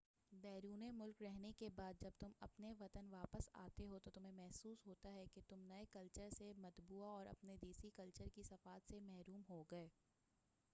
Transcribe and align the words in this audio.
بیرونِ 0.31 0.89
ملک 0.93 1.21
رہنے 1.21 1.51
کے 1.51 1.67
بعد 1.69 2.01
جب 2.01 2.11
تم 2.19 2.31
اپنے 2.39 2.73
وطن 2.79 3.09
واپس 3.11 3.49
آتے 3.53 3.87
ہو 3.87 3.99
تو 3.99 4.09
تمہیں 4.09 4.31
محسوس 4.31 4.85
ہوتا 4.87 5.13
ہے 5.13 5.25
کہ 5.33 5.41
تم 5.49 5.65
نئے 5.67 5.85
کلچر 5.91 6.29
سے 6.37 6.51
مطبوع 6.57 7.05
اور 7.05 7.25
اپنے 7.25 7.57
دیسی 7.61 7.89
کلچر 7.95 8.29
کی 8.35 8.43
صفات 8.43 8.87
سے 8.87 8.99
محروم 8.99 9.41
ہو 9.49 9.63
گئے 9.71 9.87